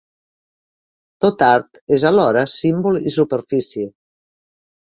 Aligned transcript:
Tot 1.25 1.43
art 1.47 1.81
és 1.97 2.07
alhora 2.13 2.45
símbol 2.57 3.01
i 3.11 3.15
superfície. 3.19 3.89